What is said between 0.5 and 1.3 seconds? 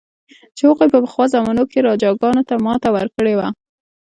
چې هغوی په پخوا